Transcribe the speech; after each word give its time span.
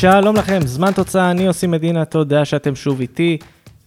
שלום 0.00 0.36
לכם, 0.36 0.60
זמן 0.66 0.92
תוצאה, 0.92 1.30
אני 1.30 1.46
עושים 1.46 1.70
מדינה, 1.70 2.04
תודה 2.04 2.44
שאתם 2.44 2.76
שוב 2.76 3.00
איתי. 3.00 3.38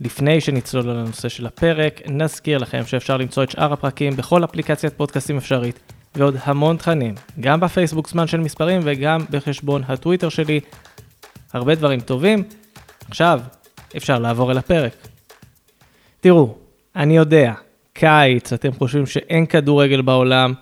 לפני 0.02 0.42
שנצלול 0.42 0.90
על 0.90 1.00
הנושא 1.00 1.30
של 1.30 1.46
הפרק, 1.46 2.02
נזכיר 2.06 2.58
לכם 2.58 2.82
שאפשר 2.86 3.18
למצוא 3.18 3.44
את 3.44 3.52
שאר 3.52 3.74
הפרקים 3.74 4.16
בכל 4.16 4.44
אפליקציית 4.44 4.94
פודקאסטים 4.94 5.38
אפשרית, 5.38 5.80
ועוד 6.16 6.38
המון 6.44 6.78
תכנים, 6.78 7.16
גם 7.40 7.60
בפייסבוק 7.60 8.10
זמן 8.10 8.28
של 8.28 8.40
מספרים 8.40 8.82
וגם 8.84 9.22
בחשבון 9.30 9.82
הטוויטר 9.88 10.30
שלי. 10.30 10.60
הרבה 11.54 11.76
דברים 11.76 12.00
טובים. 12.00 12.44
עכשיו, 13.10 13.42
אפשר 13.98 14.20
לעבור 14.20 14.52
אל 14.52 14.58
הפרק. 14.58 14.94
תראו, 16.20 16.56
אני 16.96 17.18
יודע, 17.18 17.54
קיץ, 17.94 18.54
אתם 18.54 18.72
חושבים 18.74 19.06
שאין 19.06 19.46
כדורגל 19.46 20.02
בעולם, 20.02 20.54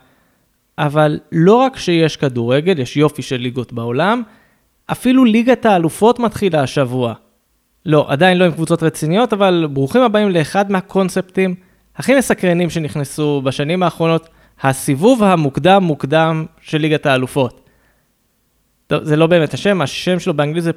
אבל 0.77 1.19
לא 1.31 1.55
רק 1.55 1.77
שיש 1.77 2.17
כדורגל, 2.17 2.79
יש 2.79 2.97
יופי 2.97 3.21
של 3.21 3.37
ליגות 3.37 3.73
בעולם, 3.73 4.23
אפילו 4.85 5.25
ליגת 5.25 5.65
האלופות 5.65 6.19
מתחילה 6.19 6.61
השבוע. 6.63 7.13
לא, 7.85 8.05
עדיין 8.09 8.37
לא 8.37 8.45
עם 8.45 8.51
קבוצות 8.51 8.83
רציניות, 8.83 9.33
אבל 9.33 9.67
ברוכים 9.73 10.01
הבאים 10.01 10.29
לאחד 10.29 10.71
מהקונספטים 10.71 11.55
הכי 11.95 12.17
מסקרנים 12.17 12.69
שנכנסו 12.69 13.41
בשנים 13.41 13.83
האחרונות, 13.83 14.29
הסיבוב 14.61 15.23
המוקדם 15.23 15.83
מוקדם 15.83 16.45
של 16.61 16.77
ליגת 16.77 17.05
האלופות. 17.05 17.69
טוב, 18.87 19.03
זה 19.03 19.15
לא 19.15 19.27
באמת 19.27 19.53
השם, 19.53 19.81
השם 19.81 20.19
שלו 20.19 20.33
באנגלית 20.33 20.63
זה 20.63 20.71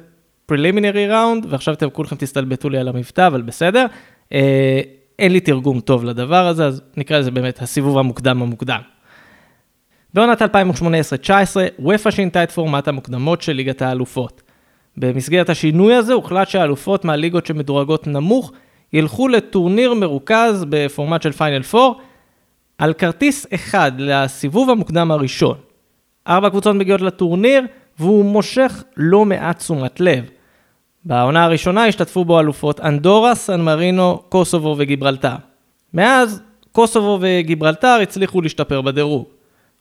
Preliminary 0.51 1.11
Round, 1.11 1.47
ועכשיו 1.49 1.73
אתם 1.73 1.89
כולכם 1.89 2.15
תסתלבטו 2.15 2.69
לי 2.69 2.77
על 2.77 2.87
המבטא, 2.87 3.27
אבל 3.27 3.41
בסדר. 3.41 3.85
אה, 4.33 4.81
אין 5.19 5.31
לי 5.31 5.39
תרגום 5.39 5.79
טוב 5.79 6.05
לדבר 6.05 6.47
הזה, 6.47 6.65
אז 6.65 6.81
נקרא 6.97 7.19
לזה 7.19 7.31
באמת 7.31 7.61
הסיבוב 7.61 7.97
המוקדם 7.97 8.41
המוקדם. 8.41 8.79
בעונת 10.15 10.41
2018-2019, 10.41 10.45
וופא 11.79 12.11
שינתה 12.11 12.43
את 12.43 12.51
פורמט 12.51 12.87
המוקדמות 12.87 13.41
של 13.41 13.53
ליגת 13.53 13.81
האלופות. 13.81 14.41
במסגרת 14.97 15.49
השינוי 15.49 15.95
הזה 15.95 16.13
הוחלט 16.13 16.47
שהאלופות 16.47 17.05
מהליגות 17.05 17.45
שמדורגות 17.45 18.07
נמוך 18.07 18.51
ילכו 18.93 19.27
לטורניר 19.27 19.93
מרוכז 19.93 20.65
בפורמט 20.69 21.21
של 21.21 21.31
פיינל 21.31 21.61
4 21.75 21.99
על 22.77 22.93
כרטיס 22.93 23.47
אחד 23.53 23.91
לסיבוב 23.97 24.69
המוקדם 24.69 25.11
הראשון. 25.11 25.57
ארבע 26.27 26.49
קבוצות 26.49 26.75
מגיעות 26.75 27.01
לטורניר 27.01 27.63
והוא 27.99 28.25
מושך 28.25 28.83
לא 28.97 29.25
מעט 29.25 29.57
תשומת 29.57 29.99
לב. 29.99 30.29
בעונה 31.05 31.43
הראשונה 31.43 31.85
השתתפו 31.85 32.25
בו 32.25 32.39
אלופות 32.39 32.79
אנדורה, 32.79 33.35
סן 33.35 33.61
מרינו, 33.61 34.21
קוסובו 34.29 34.75
וגיברלטר. 34.77 35.35
מאז, 35.93 36.41
קוסובו 36.71 37.17
וגיברלטר 37.21 37.99
הצליחו 38.01 38.41
להשתפר 38.41 38.81
בדירוג. 38.81 39.34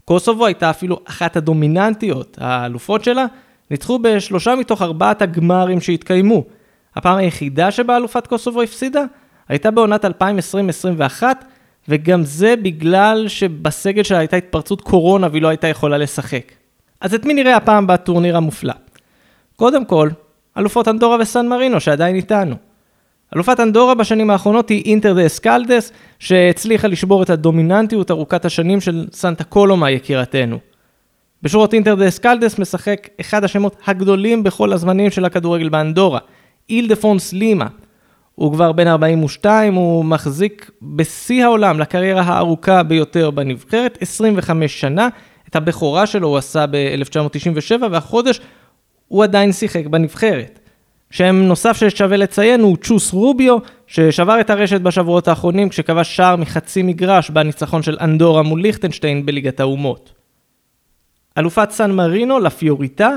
קוסובו 0.05 0.47
הייתה 0.47 0.70
אפילו 0.70 1.00
אחת 1.05 1.36
הדומיננטיות, 1.36 2.38
האלופות 2.41 3.05
שלה 3.05 3.27
ניצחו 3.70 3.98
בשלושה 3.98 4.55
מתוך 4.55 4.83
ארבעת 4.83 5.22
הגמרים 5.22 5.80
שהתקיימו. 5.80 6.44
הפעם 6.96 7.16
היחידה 7.16 7.70
שבה 7.70 7.96
אלופת 7.96 8.27
קוסובו 8.27 8.62
הפסידה 8.62 9.05
הייתה 9.48 9.70
בעונת 9.70 10.05
2020-2021, 10.05 11.22
וגם 11.88 12.24
זה 12.24 12.55
בגלל 12.62 13.28
שבסגל 13.28 14.02
שלה 14.02 14.19
הייתה 14.19 14.36
התפרצות 14.36 14.80
קורונה 14.80 15.28
והיא 15.30 15.42
לא 15.42 15.48
הייתה 15.48 15.69
יכולה 15.69 15.98
לשחק. 15.98 16.52
אז 17.00 17.14
את 17.14 17.24
מי 17.24 17.34
נראה 17.34 17.56
הפעם 17.56 17.86
בטורניר 17.86 18.36
המופלא? 18.36 18.74
קודם 19.56 19.84
כל, 19.84 20.08
אלופות 20.58 20.89
אנדורה 20.89 21.16
וסן 21.20 21.48
מרינו 21.48 21.80
שעדיין 21.80 22.16
איתנו. 22.16 22.56
אלופת 23.36 23.60
אנדורה 23.60 23.94
בשנים 23.94 24.30
האחרונות 24.30 24.68
היא 24.68 24.84
אינטר 24.84 25.12
דה 25.12 25.27
אסקלדס, 25.27 25.92
שהצליחה 26.18 26.88
לשבור 26.88 27.22
את 27.22 27.30
הדומיננטיות 27.30 28.10
ארוכת 28.10 28.44
השנים 28.44 28.80
של 28.80 29.06
סנטה 29.12 29.44
קולומה 29.44 29.90
יקירתנו. 29.90 30.58
בשורות 31.42 31.74
אינטר 31.74 31.94
דה 31.94 32.08
אסקלדס 32.08 32.58
משחק 32.58 33.08
אחד 33.20 33.45
השמות 33.45 33.77
הגדולים 33.86 34.42
בכל 34.42 34.72
הזמנים 34.72 35.11
של 35.11 35.24
הכדורגל 35.24 35.68
באנדורה, 35.68 36.18
אילדפונס 36.70 37.33
לימה. 37.33 37.67
הוא 38.34 38.52
כבר 38.52 38.72
בן 38.72 38.89
42, 38.89 39.74
הוא 39.74 40.05
מחזיק 40.05 40.70
בשיא 40.83 41.45
העולם 41.45 41.80
לקריירה 41.80 42.22
הארוכה 42.22 42.83
ביותר 42.83 43.30
בנבחרת, 43.30 43.98
25 44.01 44.80
שנה. 44.80 45.08
את 45.48 45.56
הבכורה 45.56 46.06
שלו 46.06 46.28
הוא 46.28 46.36
עשה 46.36 46.64
ב-1997, 46.66 47.84
והחודש 47.90 48.40
הוא 49.08 49.24
עדיין 49.24 49.52
שיחק 49.52 49.86
בנבחרת. 49.86 50.58
שם 51.14 51.36
נוסף 51.36 51.77
ששווה 51.77 52.17
לציין 52.17 52.61
הוא 52.61 52.77
צ'וס 52.83 53.13
רוביו, 53.13 53.57
ששבר 53.86 54.41
את 54.41 54.51
הרשת 54.51 54.80
בשבועות 54.80 55.29
האחרונים 55.29 55.69
כשכבש 55.69 56.17
שער 56.17 56.36
מחצי 56.36 56.83
מגרש 56.83 57.30
בניצחון 57.30 57.83
של 57.83 57.97
אנדורה 58.01 58.42
מול 58.42 58.61
ליכטנשטיין 58.63 59.27
בליגת 59.27 59.61
האומות. 59.61 60.13
אלופת 61.39 61.70
סן 61.70 61.91
מרינו, 61.91 62.39
לפיוריטה, 62.39 63.11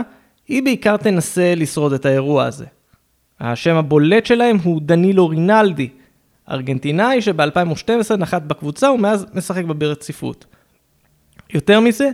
היא 0.48 0.64
בעיקר 0.64 0.98
תנסה 0.98 1.54
לשרוד 1.56 1.94
את 1.94 2.06
האירוע 2.06 2.46
הזה. 2.46 2.66
השם 3.40 3.76
הבולט 3.76 4.26
שלהם 4.26 4.58
הוא 4.64 4.82
דנילו 4.82 5.28
רינלדי, 5.28 5.90
ארגנטינאי 6.52 7.22
שב-2012 7.22 8.16
נחת 8.18 8.42
בקבוצה 8.42 8.92
ומאז 8.92 9.26
משחק 9.34 9.64
בה 9.66 9.74
ברציפות. 9.74 10.46
יותר 11.54 11.80
מזה, 11.80 12.10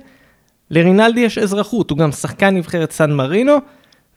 לרינלדי 0.70 1.20
יש 1.20 1.38
אזרחות, 1.38 1.90
הוא 1.90 1.98
גם 1.98 2.12
שחקן 2.12 2.56
נבחרת 2.56 2.92
סן 2.92 3.12
מרינו, 3.12 3.58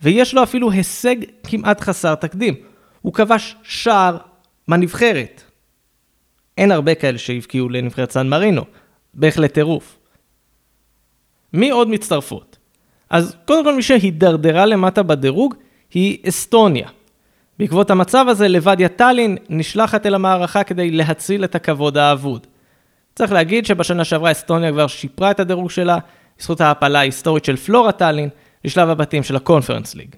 ויש 0.02 0.34
לו 0.34 0.42
אפילו 0.42 0.70
הישג 0.70 1.16
כמעט 1.42 1.80
חסר 1.80 2.14
תקדים. 2.14 2.54
הוא 3.02 3.12
כבש 3.12 3.56
שער 3.62 4.16
בנבחרת. 4.68 5.42
אין 6.58 6.72
הרבה 6.72 6.94
כאלה 6.94 7.18
שהבקיעו 7.18 7.68
לנבחרת 7.68 8.10
סן 8.10 8.28
מרינו, 8.28 8.64
בהחלט 9.14 9.52
טירוף. 9.54 9.98
מי 11.52 11.70
עוד 11.70 11.88
מצטרפות? 11.88 12.56
אז 13.10 13.36
קודם 13.44 13.64
כל 13.64 13.74
מי 13.74 13.82
שהידרדרה 13.82 14.66
למטה 14.66 15.02
בדירוג 15.02 15.54
היא 15.94 16.18
אסטוניה. 16.28 16.88
בעקבות 17.58 17.90
המצב 17.90 18.26
הזה, 18.28 18.48
לבדיה 18.48 18.88
טאלין 18.88 19.36
נשלחת 19.48 20.06
אל 20.06 20.14
המערכה 20.14 20.64
כדי 20.64 20.90
להציל 20.90 21.44
את 21.44 21.54
הכבוד 21.54 21.98
האבוד. 21.98 22.46
צריך 23.14 23.32
להגיד 23.32 23.66
שבשנה 23.66 24.04
שעברה 24.04 24.32
אסטוניה 24.32 24.72
כבר 24.72 24.86
שיפרה 24.86 25.30
את 25.30 25.40
הדירוג 25.40 25.70
שלה, 25.70 25.98
בזכות 26.38 26.60
ההעפלה 26.60 26.98
ההיסטורית 26.98 27.44
של 27.44 27.56
פלורה 27.56 27.92
טאלין 27.92 28.28
לשלב 28.66 28.91
הבתים 28.91 29.22
של 29.22 29.37
הקונפרנס 29.37 29.94
ליג. 29.94 30.16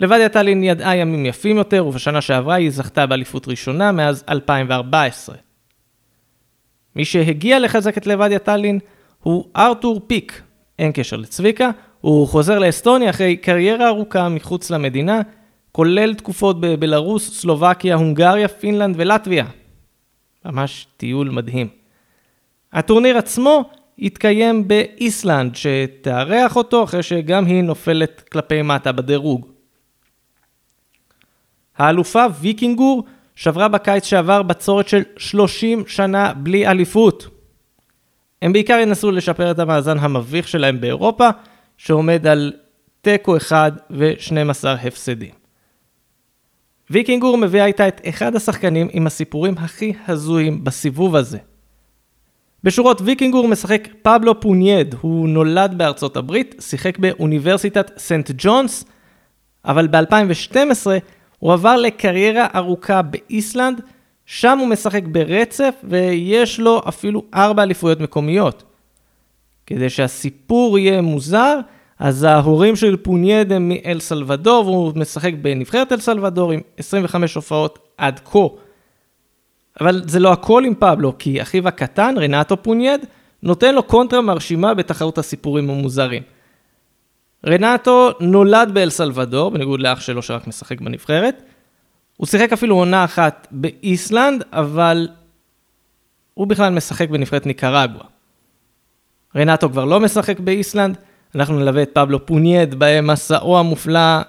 לבדיה 0.00 0.28
טאלין 0.28 0.64
ידעה 0.64 0.96
ימים 0.96 1.26
יפים 1.26 1.56
יותר, 1.56 1.86
ובשנה 1.86 2.20
שעברה 2.20 2.54
היא 2.54 2.70
זכתה 2.70 3.06
באליפות 3.06 3.48
ראשונה 3.48 3.92
מאז 3.92 4.24
2014. 4.28 5.36
מי 6.96 7.04
שהגיע 7.04 7.58
לחזק 7.58 7.98
את 7.98 8.06
לבדיה 8.06 8.38
טאלין 8.38 8.78
הוא 9.22 9.44
ארתור 9.56 10.00
פיק, 10.06 10.42
אין 10.78 10.92
קשר 10.94 11.16
לצביקה, 11.16 11.70
הוא 12.00 12.28
חוזר 12.28 12.58
לאסטוניה 12.58 13.10
אחרי 13.10 13.36
קריירה 13.36 13.88
ארוכה 13.88 14.28
מחוץ 14.28 14.70
למדינה, 14.70 15.20
כולל 15.72 16.14
תקופות 16.14 16.60
בבלארוס, 16.60 17.40
סלובקיה, 17.40 17.94
הונגריה, 17.94 18.48
פינלנד 18.48 18.94
ולטביה. 18.98 19.44
ממש 20.44 20.86
טיול 20.96 21.30
מדהים. 21.30 21.68
הטורניר 22.72 23.18
עצמו 23.18 23.70
יתקיים 23.98 24.68
באיסלנד, 24.68 25.54
שתארח 25.54 26.56
אותו 26.56 26.84
אחרי 26.84 27.02
שגם 27.02 27.46
היא 27.46 27.62
נופלת 27.62 28.28
כלפי 28.28 28.62
מטה 28.62 28.92
בדירוג. 28.92 29.46
האלופה 31.76 32.24
ויקינגור 32.40 33.04
שברה 33.34 33.68
בקיץ 33.68 34.04
שעבר 34.04 34.42
בצורת 34.42 34.88
של 34.88 35.02
30 35.16 35.84
שנה 35.86 36.34
בלי 36.34 36.66
אליפות. 36.66 37.28
הם 38.42 38.52
בעיקר 38.52 38.78
ינסו 38.82 39.10
לשפר 39.10 39.50
את 39.50 39.58
המאזן 39.58 39.98
המביך 39.98 40.48
שלהם 40.48 40.80
באירופה, 40.80 41.28
שעומד 41.76 42.26
על 42.26 42.52
תיקו 43.00 43.36
אחד 43.36 43.72
ו-12 43.90 44.68
הפסדים. 44.68 45.34
ויקינגור 46.90 47.38
מביאה 47.38 47.66
איתה 47.66 47.88
את 47.88 48.00
אחד 48.08 48.36
השחקנים 48.36 48.88
עם 48.92 49.06
הסיפורים 49.06 49.54
הכי 49.58 49.92
הזויים 50.08 50.64
בסיבוב 50.64 51.16
הזה. 51.16 51.38
בשורות 52.64 53.00
ויקינגור 53.04 53.48
משחק 53.48 53.88
פבלו 54.02 54.40
פונייד, 54.40 54.94
הוא 55.00 55.28
נולד 55.28 55.74
בארצות 55.76 56.16
הברית, 56.16 56.54
שיחק 56.60 56.98
באוניברסיטת 56.98 57.90
סנט 57.98 58.30
ג'ונס, 58.38 58.84
אבל 59.64 59.86
ב-2012 59.86 60.86
הוא 61.38 61.52
עבר 61.52 61.76
לקריירה 61.76 62.46
ארוכה 62.54 63.02
באיסלנד, 63.02 63.80
שם 64.26 64.58
הוא 64.58 64.68
משחק 64.68 65.02
ברצף 65.04 65.74
ויש 65.84 66.60
לו 66.60 66.82
אפילו 66.88 67.22
ארבע 67.34 67.62
אליפויות 67.62 68.00
מקומיות. 68.00 68.62
כדי 69.66 69.90
שהסיפור 69.90 70.78
יהיה 70.78 71.02
מוזר, 71.02 71.58
אז 71.98 72.22
ההורים 72.22 72.76
של 72.76 72.96
פונייד 72.96 73.52
הם 73.52 73.68
מאל 73.68 74.00
סלבדור 74.00 74.66
והוא 74.66 74.92
משחק 74.96 75.32
בנבחרת 75.42 75.92
אל 75.92 76.00
סלבדור 76.00 76.52
עם 76.52 76.60
25 76.78 77.34
הופעות 77.34 77.78
עד 77.96 78.20
כה. 78.24 78.38
אבל 79.80 80.02
זה 80.06 80.20
לא 80.20 80.32
הכל 80.32 80.62
עם 80.66 80.74
פבלו, 80.74 81.18
כי 81.18 81.42
אחיו 81.42 81.68
הקטן, 81.68 82.14
רנטו 82.18 82.62
פונייד, 82.62 83.06
נותן 83.42 83.74
לו 83.74 83.82
קונטרה 83.82 84.20
מרשימה 84.20 84.74
בתחרות 84.74 85.18
הסיפורים 85.18 85.70
המוזרים. 85.70 86.22
רנטו 87.46 88.10
נולד 88.20 88.70
באל 88.74 88.90
סלבדור, 88.90 89.50
בניגוד 89.50 89.80
לאח 89.80 90.00
שלו 90.00 90.22
שרק 90.22 90.46
משחק 90.46 90.80
בנבחרת. 90.80 91.42
הוא 92.16 92.26
שיחק 92.26 92.52
אפילו 92.52 92.76
עונה 92.76 93.04
אחת 93.04 93.46
באיסלנד, 93.50 94.44
אבל 94.52 95.08
הוא 96.34 96.46
בכלל 96.46 96.72
משחק 96.72 97.08
בנבחרת 97.08 97.46
ניקרגואה. 97.46 98.04
רנטו 99.36 99.70
כבר 99.70 99.84
לא 99.84 100.00
משחק 100.00 100.40
באיסלנד, 100.40 100.98
אנחנו 101.34 101.58
נלווה 101.58 101.82
את 101.82 101.90
פבלו 101.92 102.26
פונייד 102.26 102.74
במסעו 102.78 103.58
המופלא, 103.58 104.20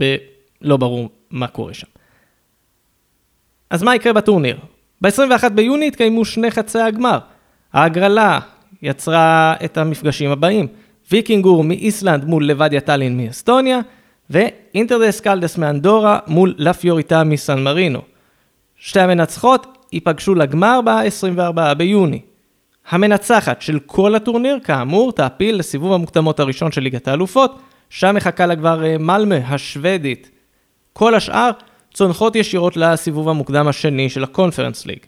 ב... 0.00 0.16
לא 0.62 0.76
ברור 0.76 1.08
מה 1.30 1.46
קורה 1.46 1.74
שם. 1.74 1.91
אז 3.72 3.82
מה 3.82 3.94
יקרה 3.94 4.12
בטורניר? 4.12 4.56
ב-21 5.00 5.48
ביוני 5.48 5.88
התקיימו 5.88 6.24
שני 6.24 6.50
חצי 6.50 6.78
הגמר. 6.78 7.18
ההגרלה 7.72 8.38
יצרה 8.82 9.54
את 9.64 9.78
המפגשים 9.78 10.30
הבאים, 10.30 10.66
ויקינגור 11.10 11.64
מאיסלנד 11.64 12.24
מול 12.24 12.46
לבדיה 12.46 12.80
טאלין 12.80 13.16
מאסטוניה, 13.16 13.80
ואינטר 14.30 14.97
דה 14.97 15.20
אסקלדס 15.20 15.58
מאנדורה 15.58 16.18
מול 16.26 16.54
לה 16.58 16.72
פיוריטה 16.72 17.24
מסן 17.24 17.62
מרינו. 17.62 18.00
שתי 18.76 19.00
המנצחות 19.00 19.86
ייפגשו 19.92 20.34
לגמר 20.34 20.80
ב-24 20.84 21.74
ביוני. 21.74 22.20
המנצחת 22.90 23.62
של 23.62 23.78
כל 23.86 24.14
הטורניר, 24.14 24.58
כאמור, 24.64 25.12
תעפיל 25.12 25.56
לסיבוב 25.56 25.92
המוקדמות 25.92 26.40
הראשון 26.40 26.72
של 26.72 26.80
ליגת 26.82 27.08
האלופות, 27.08 27.58
שם 27.90 28.14
מחכה 28.14 28.46
לה 28.46 28.56
כבר 28.56 28.84
אה, 28.84 28.98
מאלמו 28.98 29.36
השוודית. 29.36 30.30
כל 30.92 31.14
השאר 31.14 31.50
צונחות 31.92 32.36
ישירות 32.36 32.76
לסיבוב 32.76 33.28
המוקדם 33.28 33.68
השני 33.68 34.10
של 34.10 34.24
הקונפרנס 34.24 34.86
ליג. 34.86 34.98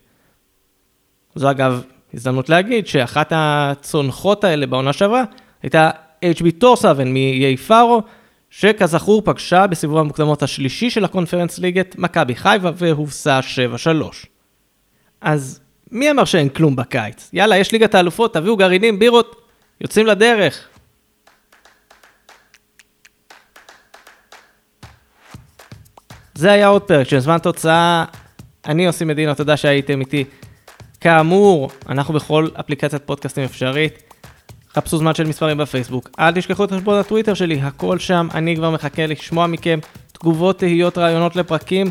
זו 1.34 1.50
אגב 1.50 1.82
הזדמנות 2.14 2.48
להגיד 2.48 2.86
שאחת 2.86 3.32
הצונחות 3.36 4.44
האלה 4.44 4.66
בעונה 4.66 4.92
שעברה 4.92 5.24
הייתה 5.62 5.90
HB 6.24 6.44
טורסהאבן 6.58 7.12
מאיי 7.12 7.56
פארו, 7.56 8.02
שכזכור 8.50 9.22
פגשה 9.24 9.66
בסיבוב 9.66 9.98
המוקדמות 9.98 10.42
השלישי 10.42 10.90
של 10.90 11.04
הקונפרנס 11.04 11.58
ליג 11.58 11.78
את 11.78 11.98
מכבי 11.98 12.34
חיפה 12.34 12.70
והובסה 12.76 13.40
7-3. 13.84 14.26
אז 15.20 15.60
מי 15.90 16.10
אמר 16.10 16.24
שאין 16.24 16.48
כלום 16.48 16.76
בקיץ? 16.76 17.30
יאללה, 17.32 17.56
יש 17.56 17.72
ליגת 17.72 17.94
האלופות, 17.94 18.34
תביאו 18.34 18.56
גרעינים, 18.56 18.98
בירות, 18.98 19.36
יוצאים 19.80 20.06
לדרך. 20.06 20.68
זה 26.34 26.52
היה 26.52 26.66
עוד 26.66 26.82
פרק 26.82 27.08
של 27.08 27.18
זמן 27.18 27.38
תוצאה. 27.38 28.04
אני 28.66 28.86
עושים 28.86 29.08
מדינה, 29.08 29.34
תודה 29.34 29.56
שהייתם 29.56 30.00
איתי. 30.00 30.24
כאמור, 31.00 31.70
אנחנו 31.88 32.14
בכל 32.14 32.48
אפליקציית 32.60 33.02
פודקאסטים 33.02 33.44
אפשרית. 33.44 34.02
חפשו 34.74 34.98
זמן 34.98 35.14
של 35.14 35.26
מספרים 35.26 35.58
בפייסבוק. 35.58 36.10
אל 36.18 36.32
תשכחו 36.32 36.64
את 36.64 36.72
חשבון 36.72 36.98
הטוויטר 36.98 37.34
שלי, 37.34 37.60
הכל 37.60 37.98
שם, 37.98 38.28
אני 38.34 38.56
כבר 38.56 38.70
מחכה 38.70 39.06
לשמוע 39.06 39.46
מכם 39.46 39.78
תגובות, 40.12 40.58
תהיות, 40.58 40.98
רעיונות 40.98 41.36
לפרקים. 41.36 41.90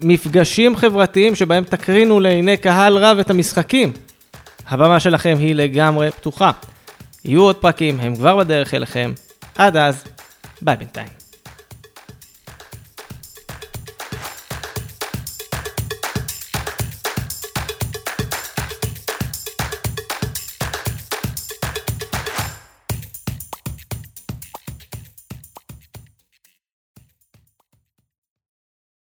מפגשים 0.00 0.76
חברתיים 0.76 1.34
שבהם 1.34 1.64
תקרינו 1.64 2.20
לעיני 2.20 2.56
קהל 2.56 2.96
רב 2.96 3.18
את 3.18 3.30
המשחקים. 3.30 3.92
הבמה 4.68 5.00
שלכם 5.00 5.36
היא 5.38 5.54
לגמרי 5.54 6.10
פתוחה. 6.10 6.50
יהיו 7.24 7.42
עוד 7.42 7.56
פרקים, 7.56 8.00
הם 8.00 8.16
כבר 8.16 8.36
בדרך 8.36 8.74
אליכם. 8.74 9.12
עד 9.54 9.76
אז, 9.76 10.04
ביי 10.62 10.76
בינתיים. 10.76 11.21